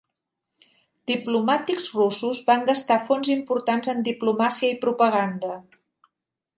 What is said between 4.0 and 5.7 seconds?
diplomàcia i propaganda.